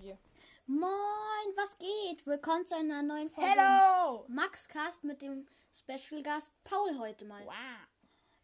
Sophie. 0.00 0.16
Moin, 0.66 1.56
was 1.56 1.76
geht? 1.78 2.24
Willkommen 2.26 2.66
zu 2.66 2.74
einer 2.76 3.02
neuen 3.02 3.28
Folge. 3.28 3.50
Hello! 3.50 4.24
Maxcast 4.28 5.04
mit 5.04 5.20
dem 5.20 5.46
Special 5.72 6.22
Gast 6.22 6.52
Paul 6.64 6.98
heute 6.98 7.24
mal. 7.26 7.44
Wow. 7.44 7.54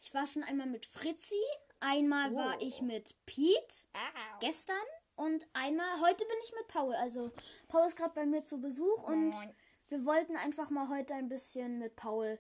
Ich 0.01 0.13
war 0.13 0.27
schon 0.27 0.43
einmal 0.43 0.67
mit 0.67 0.85
Fritzi, 0.87 1.41
einmal 1.81 2.35
war 2.35 2.57
Oh. 2.57 2.59
ich 2.61 2.83
mit 2.83 3.15
Pete 3.27 3.87
Au. 3.95 4.39
gestern 4.41 4.77
und 5.15 5.47
einmal 5.55 6.01
heute 6.03 6.25
bin 6.27 6.37
ich 6.45 6.53
mit 6.53 6.69
Paul. 6.69 6.95
Also 6.95 7.33
Paul 7.69 7.87
ist 7.87 7.97
gerade 7.97 8.15
bei 8.15 8.27
mir 8.27 8.45
zu 8.45 8.61
Besuch 8.61 9.03
und 9.05 9.31
Moin. 9.31 9.55
wir 9.89 10.05
wollten 10.05 10.37
einfach 10.37 10.69
mal 10.71 10.89
heute 10.89 11.15
ein 11.15 11.29
bisschen 11.29 11.79
mit 11.79 11.97
Paul 11.97 12.39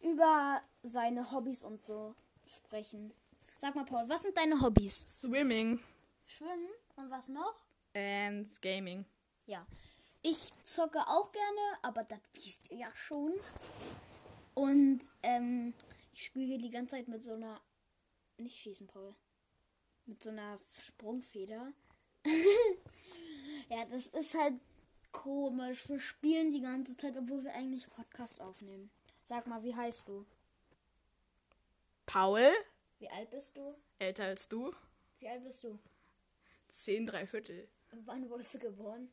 über 0.00 0.62
seine 0.82 1.30
Hobbys 1.32 1.64
und 1.64 1.82
so 1.82 2.14
sprechen. 2.46 3.12
Sag 3.60 3.74
mal 3.74 3.84
Paul, 3.84 4.08
was 4.08 4.22
sind 4.22 4.36
deine 4.36 4.60
Hobbys? 4.60 5.20
Swimming 5.20 5.80
Schwimmen 6.26 6.68
und 6.96 7.10
was 7.10 7.28
noch? 7.28 7.54
And 7.98 8.62
Gaming. 8.62 9.04
Ja. 9.46 9.66
Ich 10.22 10.50
zocke 10.64 10.98
auch 11.06 11.30
gerne, 11.32 11.78
aber 11.82 12.04
das 12.04 12.20
wisst 12.34 12.70
ihr 12.70 12.78
ja 12.78 12.94
schon. 12.94 13.32
Und 14.54 15.08
ähm, 15.22 15.72
ich 16.12 16.24
spiele 16.24 16.58
die 16.58 16.70
ganze 16.70 16.96
Zeit 16.96 17.08
mit 17.08 17.24
so 17.24 17.34
einer. 17.34 17.60
Nicht 18.38 18.56
schießen, 18.56 18.86
Paul. 18.86 19.14
Mit 20.06 20.22
so 20.22 20.30
einer 20.30 20.58
Sprungfeder. 20.82 21.72
ja, 23.68 23.84
das 23.86 24.06
ist 24.08 24.34
halt 24.34 24.54
komisch. 25.12 25.88
Wir 25.88 26.00
spielen 26.00 26.50
die 26.50 26.60
ganze 26.62 26.96
Zeit, 26.96 27.16
obwohl 27.16 27.44
wir 27.44 27.54
eigentlich 27.54 27.88
Podcast 27.88 28.40
aufnehmen. 28.40 28.90
Sag 29.24 29.46
mal, 29.46 29.62
wie 29.62 29.74
heißt 29.74 30.08
du? 30.08 30.24
Paul, 32.06 32.50
Wie 32.98 33.10
alt 33.10 33.30
bist 33.30 33.56
du? 33.56 33.74
älter 33.98 34.24
als 34.24 34.48
du, 34.48 34.70
Wie 35.18 35.28
alt 35.28 35.44
bist 35.44 35.62
du? 35.64 35.78
10 36.68 37.06
drei 37.06 37.26
Viertel. 37.26 37.68
Wann 38.04 38.28
wurdest 38.28 38.54
du 38.54 38.58
geboren? 38.58 39.08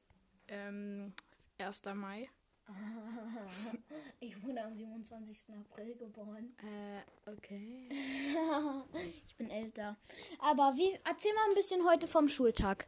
Ähm, 0.48 1.14
1. 1.58 1.84
Mai. 1.94 2.30
Ich 4.20 4.42
wurde 4.44 4.64
am 4.64 4.76
27. 4.76 5.38
April 5.60 5.96
geboren. 5.96 6.56
Äh, 6.58 7.30
okay. 7.30 7.90
ich 9.26 9.36
bin 9.36 9.50
älter. 9.50 9.98
Aber 10.40 10.76
wie, 10.76 10.98
erzähl 11.08 11.34
mal 11.34 11.50
ein 11.50 11.56
bisschen 11.56 11.86
heute 11.86 12.08
vom 12.08 12.28
Schultag. 12.28 12.88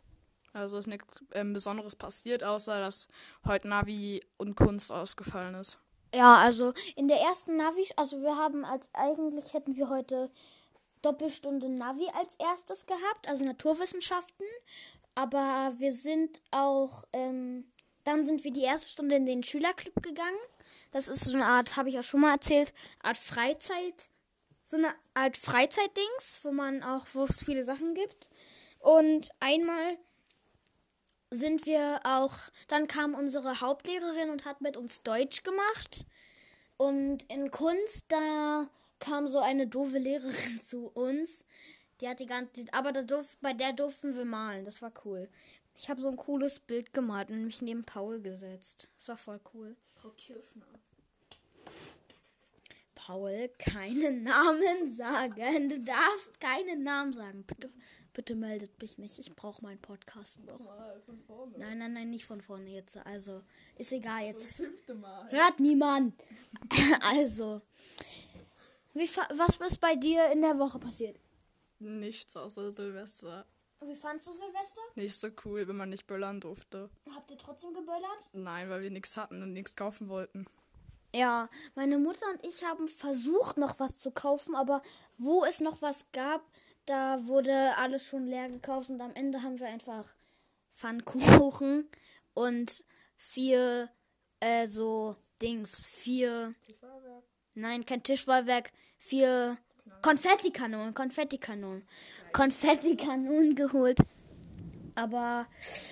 Also 0.54 0.78
ist 0.78 0.88
nichts 0.88 1.06
ähm, 1.34 1.54
Besonderes 1.54 1.96
passiert, 1.96 2.44
außer 2.44 2.80
dass 2.80 3.08
heute 3.46 3.68
Navi 3.68 4.26
und 4.38 4.56
Kunst 4.56 4.92
ausgefallen 4.92 5.54
ist. 5.56 5.80
Ja, 6.16 6.38
also 6.38 6.74
in 6.96 7.08
der 7.08 7.18
ersten 7.18 7.58
Navi, 7.58 7.86
also 7.96 8.22
wir 8.24 8.36
haben 8.38 8.66
als 8.66 8.90
eigentlich 8.94 9.54
hätten 9.54 9.76
wir 9.76 9.90
heute 9.90 10.32
Doppelstunde 11.08 11.70
Navi 11.70 12.06
als 12.14 12.36
erstes 12.36 12.86
gehabt, 12.86 13.30
also 13.30 13.46
Naturwissenschaften. 13.46 14.46
Aber 15.16 15.74
wir 15.78 15.94
sind 15.94 16.42
auch, 16.52 17.06
ähm, 17.14 17.72
dann 18.04 18.26
sind 18.26 18.44
wir 18.44 18.52
die 18.52 18.64
erste 18.64 18.90
Stunde 18.90 19.16
in 19.16 19.26
den 19.26 19.42
Schülerclub 19.42 20.04
gegangen. 20.04 20.38
Das 20.92 21.08
ist 21.08 21.24
so 21.24 21.38
eine 21.38 21.46
Art, 21.46 21.78
habe 21.78 21.88
ich 21.88 21.96
ja 21.96 22.04
schon 22.04 22.20
mal 22.20 22.34
erzählt, 22.34 22.74
Art 23.02 23.18
Freizeit, 23.18 24.10
so 24.66 24.76
eine 24.76 24.94
Art 25.14 25.38
Freizeitdings, 25.38 26.40
wo 26.44 26.52
man 26.52 26.84
auch, 26.84 27.06
wo 27.14 27.24
es 27.24 27.42
viele 27.42 27.64
Sachen 27.64 27.94
gibt. 27.94 28.28
Und 28.80 29.30
einmal 29.40 29.98
sind 31.30 31.66
wir 31.66 32.02
auch, 32.04 32.34
dann 32.68 32.88
kam 32.88 33.14
unsere 33.14 33.62
Hauptlehrerin 33.62 34.30
und 34.30 34.44
hat 34.44 34.60
mit 34.60 34.76
uns 34.76 35.04
Deutsch 35.04 35.44
gemacht. 35.44 36.06
Und 36.76 37.24
in 37.32 37.50
Kunst, 37.50 38.06
da 38.10 38.68
kam 39.00 39.28
so 39.28 39.40
eine 39.40 39.68
doofe 39.68 39.98
Lehrerin 39.98 40.62
zu 40.64 40.88
uns. 40.88 41.46
Die 42.02 42.08
hat 42.08 42.20
die 42.20 42.26
ganze, 42.28 42.66
aber 42.74 42.92
da 42.92 43.02
durf, 43.02 43.38
bei 43.42 43.54
der 43.54 43.74
durften 43.74 44.16
wir 44.16 44.26
malen. 44.26 44.66
Das 44.66 44.82
war 44.82 44.92
cool. 45.06 45.30
Ich 45.76 45.90
habe 45.90 46.02
so 46.02 46.10
ein 46.10 46.18
cooles 46.18 46.60
Bild 46.60 46.94
gemalt 46.94 47.30
und 47.30 47.46
mich 47.46 47.62
neben 47.62 47.84
Paul 47.84 48.20
gesetzt. 48.22 48.90
Das 48.98 49.08
war 49.10 49.18
voll 49.18 49.40
cool. 49.54 49.76
Frau 49.94 50.10
Kirschner. 50.10 50.66
Paul, 52.96 53.50
keine 53.60 54.12
Namen 54.22 54.88
sagen. 54.88 55.70
Du 55.70 55.80
darfst 55.80 56.40
keine 56.40 56.76
Namen 56.78 57.14
sagen. 57.14 57.44
Bitte, 57.44 57.72
bitte 58.14 58.36
meldet 58.36 58.82
mich 58.82 58.98
nicht. 58.98 59.18
Ich 59.20 59.36
brauche 59.36 59.62
meinen 59.62 59.80
Podcast 59.80 60.44
noch. 60.44 60.60
von 61.06 61.20
vorne. 61.22 61.58
Nein, 61.58 61.78
nein, 61.78 61.94
nein, 61.94 62.10
nicht 62.10 62.26
von 62.26 62.42
vorne 62.42 62.70
jetzt. 62.72 62.98
Also, 63.06 63.44
ist 63.76 63.94
egal 63.94 64.24
jetzt. 64.26 64.46
fünfte 64.48 64.96
Mal. 64.96 65.32
Hört 65.32 65.60
niemand. 65.60 66.16
also, 67.02 67.62
wie, 68.98 69.08
fa- 69.08 69.28
was 69.34 69.58
ist 69.58 69.80
bei 69.80 69.96
dir 69.96 70.32
in 70.32 70.42
der 70.42 70.58
Woche 70.60 70.80
passiert? 70.80 71.20
Nichts 71.80 72.36
außer 72.36 72.72
Silvester. 72.72 73.46
Wie 73.82 73.96
fandst 73.96 74.28
du 74.28 74.32
Silvester? 74.32 74.82
Nicht 74.96 75.16
so 75.16 75.28
cool, 75.46 75.68
wenn 75.68 75.78
man 75.78 75.90
nicht 75.90 76.08
böllern 76.08 76.42
durfte. 76.42 76.90
Habt 77.14 77.30
ihr 77.30 77.38
trotzdem 77.38 77.74
geböllert? 77.74 78.18
Nein, 78.34 78.70
weil 78.70 78.82
wir 78.82 78.90
nichts 78.90 79.16
hatten 79.18 79.44
und 79.44 79.54
nichts 79.54 79.76
kaufen 79.76 80.10
wollten. 80.10 80.46
Ja, 81.16 81.48
meine 81.76 81.98
Mutter 82.00 82.26
und 82.32 82.46
ich 82.46 82.64
haben 82.66 82.88
versucht, 82.88 83.58
noch 83.58 83.80
was 83.80 83.96
zu 83.96 84.12
kaufen, 84.12 84.56
aber 84.56 84.82
wo 85.18 85.46
es 85.46 85.60
noch 85.62 85.82
was 85.82 86.12
gab, 86.12 86.42
da 86.86 87.26
wurde 87.28 87.76
alles 87.78 88.06
schon 88.08 88.26
leer 88.26 88.50
gekauft 88.50 88.90
und 88.90 89.00
am 89.02 89.14
Ende 89.16 89.42
haben 89.44 89.60
wir 89.60 89.68
einfach 89.68 90.06
Pfannkuchen 90.74 91.90
und 92.34 92.84
vier, 93.16 93.90
äh, 94.40 94.68
so 94.68 95.16
Dings, 95.42 95.86
vier, 95.86 96.54
nein, 97.58 97.86
kein 97.86 98.04
Tischfeuerwerk, 98.04 98.72
vier 98.98 99.58
Konfettikanonen, 100.02 100.94
Konfettikanonen, 100.94 101.84
Konfettikanonen 102.32 103.56
geholt. 103.56 104.00
Aber 104.96 105.48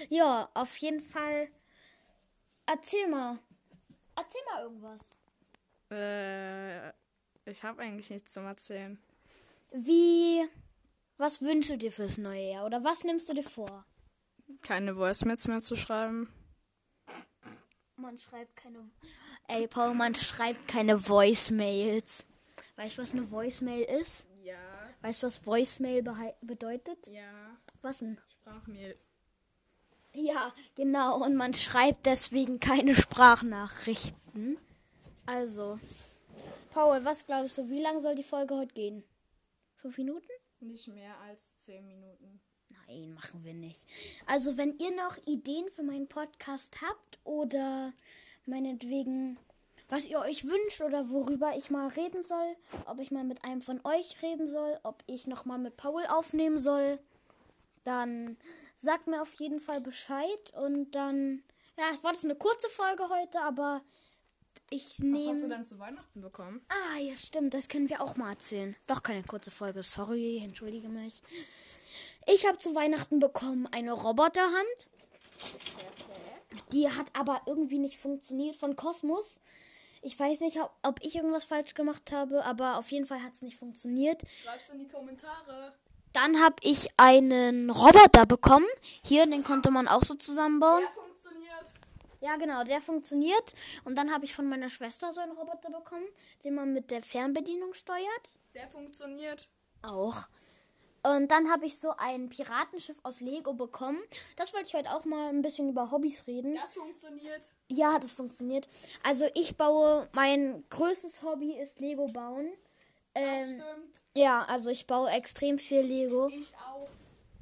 ja, 0.10 0.50
auf 0.54 0.78
jeden 0.78 1.02
Fall, 1.02 1.50
erzähl 2.66 3.08
mal, 3.10 3.38
erzähl 4.16 4.42
mal 4.52 4.64
irgendwas. 4.64 5.18
Äh, 5.92 6.90
ich 7.46 7.64
habe 7.64 7.82
eigentlich 7.82 8.10
nichts 8.10 8.34
zum 8.34 8.46
Erzählen. 8.46 8.98
Wie, 9.72 10.48
was 11.18 11.42
wünschst 11.42 11.72
du 11.72 11.78
dir 11.78 11.92
fürs 11.92 12.18
neue 12.18 12.52
Jahr 12.52 12.66
oder 12.66 12.84
was 12.84 13.04
nimmst 13.04 13.30
du 13.30 13.34
dir 13.34 13.44
vor? 13.44 13.86
Keine 14.62 14.96
Voicemails 14.96 15.48
mehr 15.48 15.60
zu 15.60 15.76
schreiben. 15.76 16.32
Man 17.98 18.18
schreibt 18.18 18.56
keine. 18.56 18.90
Ey, 19.48 19.68
Paul, 19.68 19.94
man 19.94 20.16
schreibt 20.16 20.68
keine 20.68 21.08
Voicemails. 21.08 22.26
Weißt 22.76 22.98
du, 22.98 23.02
was 23.04 23.14
eine 23.14 23.30
Voicemail 23.30 23.84
ist? 23.84 24.26
Ja, 24.44 24.58
Weißt 25.02 25.22
du, 25.24 25.28
was 25.28 25.46
Voicemail 25.46 26.04
bedeutet? 26.42 27.08
ja. 27.08 27.58
Was 27.82 28.00
denn? 28.00 28.18
Sprachmail. 28.42 28.98
Ja, 30.14 30.52
genau. 30.76 31.24
Und 31.24 31.36
man 31.36 31.54
schreibt 31.54 32.06
deswegen 32.08 32.60
keine 32.60 32.96
Sprachnachrichten. 32.96 34.58
Also, 35.28 35.80
Paul, 36.72 37.04
was 37.06 37.26
glaubst 37.28 37.58
du, 37.60 37.70
wie 37.70 37.82
lang 37.82 38.00
soll 38.00 38.16
die 38.16 38.24
Folge 38.24 38.56
heute 38.56 38.74
gehen? 38.74 39.04
Fünf 39.76 39.98
Minuten? 40.00 40.28
Nicht 40.62 40.88
mehr 40.88 41.16
als 41.20 41.56
10 41.60 41.86
Minuten. 41.86 42.40
Nein, 42.70 43.14
machen 43.14 43.44
wir 43.44 43.54
nicht. 43.54 43.86
Also, 44.26 44.58
wenn 44.58 44.78
ihr 44.80 44.92
noch 44.96 45.18
Ideen 45.28 45.70
für 45.70 45.84
meinen 45.84 46.08
Podcast 46.08 46.82
habt 46.82 47.20
oder 47.24 47.94
meinetwegen, 48.48 49.38
was 49.88 50.06
ihr 50.08 50.20
euch 50.20 50.46
wünscht 50.46 50.82
oder 50.82 51.10
worüber 51.10 51.56
ich 51.56 51.70
mal 51.70 51.88
reden 51.90 52.24
soll, 52.24 52.56
ob 52.86 53.00
ich 53.00 53.12
mal 53.12 53.24
mit 53.24 53.44
einem 53.44 53.62
von 53.62 53.80
euch 53.84 54.22
reden 54.22 54.48
soll, 54.48 54.80
ob 54.84 55.04
ich 55.08 55.28
noch 55.28 55.46
mal 55.46 55.58
mit 55.60 55.78
Paul 55.78 56.04
aufnehmen 56.08 56.60
soll, 56.60 57.00
dann 57.84 58.38
sagt 58.78 59.08
mir 59.08 59.22
auf 59.22 59.34
jeden 59.36 59.60
Fall 59.60 59.82
Bescheid 59.82 60.54
und 60.56 60.92
dann, 60.92 61.44
ja, 61.78 61.86
es 61.94 62.04
war 62.04 62.14
das 62.14 62.24
eine 62.26 62.36
kurze 62.36 62.68
Folge 62.70 63.08
heute, 63.10 63.40
aber 63.42 63.82
ich 64.72 64.84
Was 64.84 64.92
hast 64.92 65.00
du 65.00 65.06
nehme. 65.06 65.50
denn 65.50 65.64
zu 65.66 65.78
Weihnachten 65.78 66.22
bekommen? 66.22 66.66
Ah, 66.70 66.98
ja, 66.98 67.14
stimmt, 67.14 67.54
das 67.54 67.70
können 67.70 67.90
wir 67.90 68.02
auch 68.02 68.16
mal 68.16 68.32
erzählen. 68.32 68.76
Doch 68.88 69.04
keine 69.04 69.24
kurze 69.24 69.52
Folge, 69.52 69.84
sorry, 69.84 70.42
entschuldige 70.44 70.90
mich. 70.90 71.22
Ich 72.26 72.48
habe 72.48 72.58
zu 72.58 72.74
Weihnachten 72.74 73.20
bekommen 73.20 73.68
eine 73.72 73.94
Roboterhand. 73.94 74.88
Die 76.72 76.90
hat 76.90 77.08
aber 77.14 77.42
irgendwie 77.46 77.80
nicht 77.80 77.98
funktioniert 77.98 78.56
von 78.56 78.76
Kosmos. 78.76 79.40
Ich 80.02 80.20
weiß 80.20 80.42
nicht, 80.42 80.60
ob- 80.84 81.00
ich 81.02 81.16
irgendwas 81.16 81.46
falsch 81.46 81.74
gemacht 81.74 82.12
habe, 82.12 82.44
aber 82.46 82.78
auf 82.78 82.92
jeden 82.92 83.06
Fall 83.08 83.24
hat 83.24 83.34
es 83.34 83.42
nicht 83.42 83.58
funktioniert. 83.58 84.22
Schreib's 84.44 84.70
in 84.70 84.80
die 84.80 84.88
Kommentare. 84.88 85.74
Dann 86.14 86.40
habe 86.42 86.56
ich 86.62 86.88
einen 86.98 87.70
Roboter 87.70 88.26
bekommen. 88.26 88.68
Hier, 89.04 89.26
den 89.26 89.44
konnte 89.44 89.72
man 89.72 89.88
auch 89.88 90.04
so 90.04 90.14
zusammenbauen. 90.14 90.82
Der 90.82 90.92
funktioniert. 90.92 91.72
Ja, 92.22 92.36
genau, 92.38 92.64
der 92.64 92.82
funktioniert. 92.82 93.54
Und 93.84 93.98
dann 93.98 94.14
habe 94.14 94.26
ich 94.26 94.34
von 94.34 94.48
meiner 94.48 94.70
Schwester 94.70 95.12
so 95.12 95.20
einen 95.20 95.34
Roboter 95.34 95.70
bekommen, 95.70 96.06
den 96.44 96.56
man 96.56 96.74
mit 96.74 96.90
der 96.92 97.02
Fernbedienung 97.02 97.74
steuert. 97.74 98.34
Der 98.54 98.68
funktioniert. 98.70 99.50
Auch. 99.82 100.28
Und 101.16 101.30
dann 101.30 101.52
habe 101.52 101.66
ich 101.66 101.78
so 101.78 101.92
ein 101.98 102.30
Piratenschiff 102.30 102.98
aus 103.04 103.20
Lego 103.22 103.54
bekommen. 103.54 104.00
Das 104.38 104.54
wollte 104.54 104.68
ich 104.68 104.74
heute 104.74 104.92
auch 104.96 105.06
mal 105.06 105.30
ein 105.30 105.42
bisschen 105.42 105.70
über 105.70 105.92
Hobbys 105.92 106.26
reden. 106.28 106.56
Das 106.56 106.74
funktioniert. 106.74 107.42
Ja, 107.68 108.00
das 108.00 108.14
funktioniert. 108.14 108.68
Also 109.04 109.26
ich 109.36 109.56
baue, 109.56 110.10
mein 110.14 110.64
größtes 110.70 111.22
Hobby 111.22 111.54
ist 111.54 111.80
Lego 111.80 112.08
bauen. 112.08 112.50
Das 113.14 113.24
Ähm, 113.24 113.46
stimmt. 113.62 114.02
ja, 114.16 114.44
also 114.44 114.70
ich 114.70 114.88
baue 114.88 115.10
extrem 115.12 115.58
viel 115.60 115.82
Lego. 115.82 116.28
Ich 116.30 116.54
auch. 116.58 116.88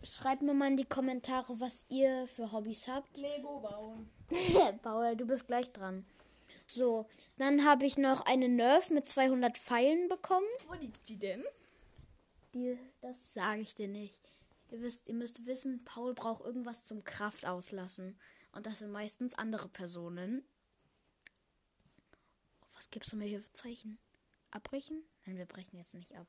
schreibt 0.04 0.42
mir 0.42 0.54
mal 0.54 0.68
in 0.68 0.78
die 0.78 0.86
Kommentare, 0.86 1.60
was 1.60 1.86
ihr 1.90 2.28
für 2.28 2.52
Hobbys 2.52 2.88
habt. 2.88 3.18
Lego 3.18 3.60
bauen. 3.60 4.10
Paul, 4.84 5.16
du 5.16 5.26
bist 5.26 5.48
gleich 5.48 5.72
dran. 5.72 6.06
So, 6.68 7.06
dann 7.38 7.66
habe 7.66 7.86
ich 7.86 7.98
noch 7.98 8.22
eine 8.26 8.50
Nerf 8.50 8.90
mit 8.90 9.08
200 9.10 9.58
Pfeilen 9.58 10.08
bekommen. 10.10 10.46
Wo 10.68 10.74
liegt 10.74 11.08
die 11.08 11.18
denn? 11.18 11.44
Die, 12.54 12.78
das 13.02 13.34
sage 13.34 13.62
ich 13.62 13.74
dir 13.76 13.88
nicht. 13.88 14.16
Ihr, 14.70 14.82
wisst, 14.82 15.08
ihr 15.08 15.14
müsst 15.14 15.46
wissen, 15.46 15.84
Paul 15.86 16.14
braucht 16.14 16.44
irgendwas 16.44 16.84
zum 16.84 17.04
Kraft 17.04 17.46
auslassen. 17.46 18.18
Und 18.52 18.66
das 18.66 18.80
sind 18.80 18.92
meistens 18.92 19.36
andere 19.36 19.68
Personen. 19.68 20.44
Was 22.76 22.90
gibst 22.90 23.12
du 23.12 23.18
mir 23.18 23.26
hier 23.26 23.42
für 23.42 23.54
Zeichen? 23.54 23.98
Abbrechen? 24.52 25.04
Nein, 25.26 25.38
wir 25.38 25.46
brechen 25.46 25.78
jetzt 25.78 25.94
nicht 25.94 26.16
ab. 26.16 26.28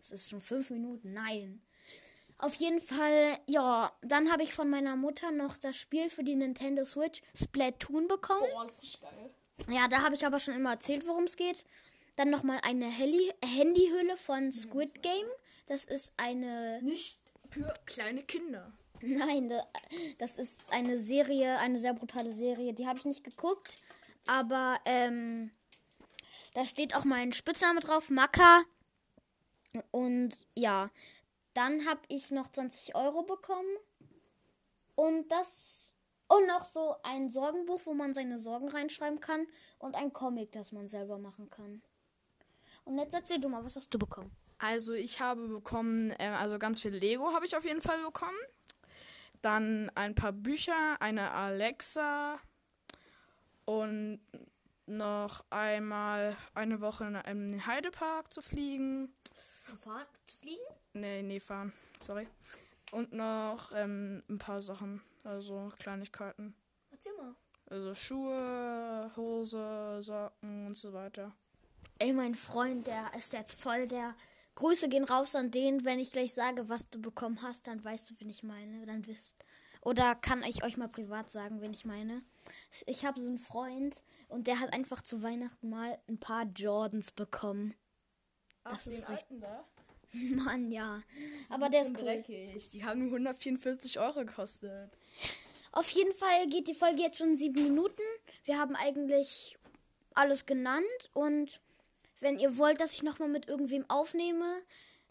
Es 0.00 0.10
ist 0.10 0.30
schon 0.30 0.40
fünf 0.40 0.70
Minuten. 0.70 1.12
Nein. 1.12 1.62
Auf 2.38 2.54
jeden 2.56 2.80
Fall, 2.80 3.38
ja, 3.46 3.92
dann 4.02 4.32
habe 4.32 4.42
ich 4.42 4.52
von 4.52 4.68
meiner 4.68 4.96
Mutter 4.96 5.30
noch 5.30 5.56
das 5.56 5.76
Spiel 5.76 6.10
für 6.10 6.24
die 6.24 6.34
Nintendo 6.34 6.84
Switch 6.84 7.22
Splatoon 7.36 8.08
bekommen. 8.08 8.46
Boah, 8.52 8.66
das 8.66 8.82
ist 8.82 9.00
geil. 9.00 9.30
Ja, 9.68 9.86
da 9.86 10.02
habe 10.02 10.14
ich 10.14 10.26
aber 10.26 10.40
schon 10.40 10.54
immer 10.54 10.72
erzählt, 10.72 11.06
worum 11.06 11.24
es 11.24 11.36
geht. 11.36 11.64
Dann 12.16 12.30
nochmal 12.30 12.60
eine 12.62 12.86
Handyhülle 12.86 14.16
von 14.16 14.52
Squid 14.52 15.02
Game. 15.02 15.26
Das 15.66 15.84
ist 15.84 16.12
eine. 16.16 16.80
Nicht 16.82 17.20
für 17.48 17.72
kleine 17.86 18.22
Kinder. 18.22 18.72
Nein, 19.00 19.48
da- 19.48 19.66
das 20.18 20.38
ist 20.38 20.72
eine 20.72 20.98
Serie, 20.98 21.58
eine 21.58 21.78
sehr 21.78 21.94
brutale 21.94 22.32
Serie. 22.32 22.72
Die 22.74 22.86
habe 22.86 22.98
ich 22.98 23.04
nicht 23.04 23.24
geguckt. 23.24 23.78
Aber 24.26 24.78
ähm, 24.84 25.50
da 26.54 26.64
steht 26.64 26.94
auch 26.94 27.04
mein 27.04 27.32
Spitzname 27.32 27.80
drauf, 27.80 28.10
Maka. 28.10 28.62
Und 29.90 30.36
ja, 30.54 30.90
dann 31.54 31.86
habe 31.86 32.00
ich 32.08 32.30
noch 32.30 32.48
20 32.48 32.94
Euro 32.94 33.22
bekommen. 33.22 33.76
Und 34.94 35.28
das. 35.32 35.94
Und 36.28 36.46
noch 36.46 36.64
so 36.64 36.94
ein 37.02 37.28
Sorgenbuch, 37.28 37.80
wo 37.84 37.92
man 37.94 38.14
seine 38.14 38.38
Sorgen 38.38 38.68
reinschreiben 38.68 39.20
kann. 39.20 39.46
Und 39.78 39.94
ein 39.96 40.12
Comic, 40.12 40.52
das 40.52 40.72
man 40.72 40.88
selber 40.88 41.18
machen 41.18 41.50
kann. 41.50 41.82
Und 42.84 42.98
jetzt 42.98 43.14
erzähl 43.14 43.40
du 43.40 43.48
mal, 43.48 43.64
was 43.64 43.76
hast 43.76 43.92
du 43.92 43.98
bekommen? 43.98 44.30
Also 44.58 44.92
ich 44.92 45.20
habe 45.20 45.48
bekommen, 45.48 46.14
ähm, 46.18 46.34
also 46.34 46.58
ganz 46.58 46.80
viel 46.80 46.92
Lego 46.92 47.32
habe 47.32 47.46
ich 47.46 47.56
auf 47.56 47.64
jeden 47.64 47.82
Fall 47.82 48.02
bekommen. 48.02 48.38
Dann 49.40 49.90
ein 49.94 50.14
paar 50.14 50.32
Bücher, 50.32 51.00
eine 51.00 51.32
Alexa 51.32 52.38
und 53.64 54.20
noch 54.86 55.44
einmal 55.50 56.36
eine 56.54 56.80
Woche 56.80 57.04
in 57.04 57.16
einem 57.16 57.66
Heidepark 57.66 58.32
zu 58.32 58.40
fliegen. 58.40 59.12
Zu 59.66 59.76
fahren? 59.76 60.06
Zu 60.26 60.36
fliegen? 60.38 60.62
Nee, 60.92 61.22
nee, 61.22 61.40
fahren. 61.40 61.72
Sorry. 62.00 62.28
Und 62.92 63.12
noch 63.12 63.72
ähm, 63.74 64.22
ein 64.28 64.38
paar 64.38 64.60
Sachen, 64.60 65.02
also 65.24 65.72
Kleinigkeiten. 65.78 66.54
Erzähl 66.90 67.16
mal. 67.16 67.34
Also 67.70 67.94
Schuhe, 67.94 69.10
Hose, 69.16 69.98
Socken 70.00 70.66
und 70.66 70.76
so 70.76 70.92
weiter. 70.92 71.32
Ey, 72.02 72.12
mein 72.12 72.34
Freund, 72.34 72.88
der 72.88 73.12
ist 73.16 73.32
jetzt 73.32 73.52
voll 73.52 73.86
der. 73.86 74.16
Grüße 74.56 74.88
gehen 74.88 75.04
raus 75.04 75.36
an 75.36 75.52
den, 75.52 75.84
wenn 75.84 76.00
ich 76.00 76.10
gleich 76.10 76.34
sage, 76.34 76.68
was 76.68 76.90
du 76.90 77.00
bekommen 77.00 77.40
hast, 77.42 77.68
dann 77.68 77.84
weißt 77.84 78.10
du, 78.10 78.14
wen 78.18 78.28
ich 78.28 78.42
meine. 78.42 78.84
Dann 78.86 79.06
wisst. 79.06 79.36
Oder 79.82 80.16
kann 80.16 80.42
ich 80.42 80.64
euch 80.64 80.76
mal 80.76 80.88
privat 80.88 81.30
sagen, 81.30 81.60
wen 81.60 81.72
ich 81.72 81.84
meine? 81.84 82.22
Ich 82.86 83.04
habe 83.04 83.20
so 83.20 83.26
einen 83.26 83.38
Freund 83.38 84.02
und 84.26 84.48
der 84.48 84.58
hat 84.58 84.72
einfach 84.72 85.02
zu 85.02 85.22
Weihnachten 85.22 85.70
mal 85.70 85.96
ein 86.08 86.18
paar 86.18 86.44
Jordans 86.46 87.12
bekommen. 87.12 87.72
Das 88.64 88.88
ist 88.88 89.08
richtig. 89.08 89.08
alten 89.08 89.40
da? 89.40 89.64
Mann, 90.44 90.72
ja. 90.72 91.04
Aber 91.50 91.68
der 91.68 91.82
ist 91.82 91.90
cool. 91.90 92.02
dreckig. 92.02 92.68
Die 92.70 92.84
haben 92.84 92.98
nur 92.98 93.10
144 93.10 94.00
Euro 94.00 94.24
gekostet. 94.24 94.90
Auf 95.70 95.88
jeden 95.90 96.14
Fall 96.14 96.48
geht 96.48 96.66
die 96.66 96.74
Folge 96.74 97.00
jetzt 97.00 97.18
schon 97.18 97.36
sieben 97.36 97.62
Minuten. 97.62 98.02
Wir 98.42 98.58
haben 98.58 98.74
eigentlich 98.74 99.56
alles 100.14 100.46
genannt 100.46 101.10
und 101.12 101.60
wenn 102.22 102.38
ihr 102.38 102.56
wollt, 102.56 102.80
dass 102.80 102.94
ich 102.94 103.02
nochmal 103.02 103.28
mit 103.28 103.48
irgendwem 103.48 103.84
aufnehme, 103.90 104.62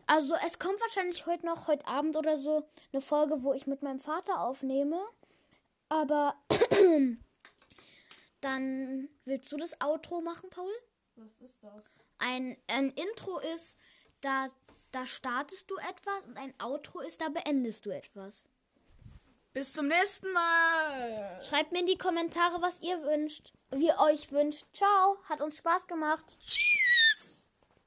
also 0.08 0.34
es 0.46 0.60
kommt 0.60 0.80
wahrscheinlich 0.82 1.26
heute 1.26 1.46
noch, 1.46 1.68
heute 1.68 1.86
Abend 1.86 2.16
oder 2.18 2.38
so, 2.38 2.68
eine 2.92 3.02
Folge, 3.02 3.44
wo 3.44 3.54
ich 3.54 3.68
mit 3.68 3.82
meinem 3.82 4.00
Vater 4.00 4.42
aufnehme. 4.42 5.00
Aber 5.90 6.36
dann 8.42 9.10
willst 9.26 9.52
du 9.52 9.58
das 9.58 9.80
Outro 9.82 10.22
machen, 10.22 10.50
Paul? 10.50 10.72
Was 11.18 11.42
ist 11.42 11.62
das? 11.64 11.86
Ein, 12.18 12.58
ein 12.68 12.90
Intro 12.90 13.40
ist, 13.40 13.78
da, 14.22 14.48
da 14.92 15.06
startest 15.06 15.70
du 15.70 15.76
etwas 15.78 16.26
und 16.26 16.38
ein 16.38 16.54
Outro 16.62 17.02
ist, 17.02 17.22
da 17.22 17.30
beendest 17.30 17.86
du 17.86 17.92
etwas. 17.92 18.46
Bis 19.54 19.74
zum 19.74 19.88
nächsten 19.88 20.32
Mal. 20.32 21.42
Schreibt 21.44 21.74
mir 21.74 21.80
in 21.80 21.88
die 21.88 21.98
Kommentare, 21.98 22.62
was 22.62 22.80
ihr 22.82 23.04
wünscht, 23.04 23.52
wie 23.72 23.88
ihr 23.88 24.00
euch 24.00 24.32
wünscht. 24.32 24.66
Ciao, 24.74 25.18
hat 25.28 25.42
uns 25.42 25.58
Spaß 25.58 25.88
gemacht. 25.88 26.38
Tschüss. 26.40 26.81